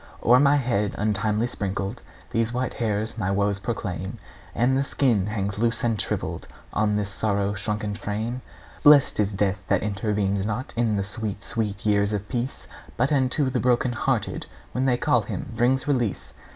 O'er 0.23 0.39
my 0.39 0.55
head 0.55 0.95
untimely 0.97 1.45
sprinkled 1.45 2.01
These 2.31 2.51
white 2.51 2.73
hairs 2.73 3.19
my 3.19 3.29
woes 3.29 3.59
proclaim, 3.59 4.17
And 4.55 4.75
the 4.75 4.83
skin 4.83 5.27
hangs 5.27 5.59
loose 5.59 5.83
and 5.83 6.01
shrivelled 6.01 6.47
On 6.73 6.95
this 6.95 7.11
sorrow 7.11 7.53
shrunken 7.53 7.93
frame. 7.93 8.41
Blest 8.81 9.19
is 9.19 9.31
death 9.31 9.61
that 9.67 9.83
intervenes 9.83 10.43
not 10.43 10.73
In 10.75 10.95
the 10.95 11.03
sweet, 11.03 11.43
sweet 11.43 11.85
years 11.85 12.13
of 12.13 12.27
peace, 12.29 12.67
But 12.97 13.11
unto 13.11 13.51
the 13.51 13.59
broken 13.59 13.91
hearted, 13.91 14.47
When 14.71 14.85
they 14.87 14.97
call 14.97 15.21
him, 15.21 15.51
brings 15.55 15.87
release! 15.87 16.33